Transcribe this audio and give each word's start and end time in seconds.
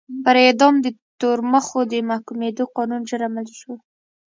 پر 0.23 0.35
اعدام 0.45 0.75
د 0.81 0.87
تورمخو 1.21 1.79
د 1.91 1.93
محکومېدو 2.09 2.63
قانون 2.75 3.01
ژر 3.09 3.21
عملي 3.27 3.55
شو. 3.61 3.73